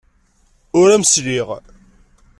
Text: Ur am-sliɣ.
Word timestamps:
Ur 0.79 0.87
am-sliɣ. 0.89 1.47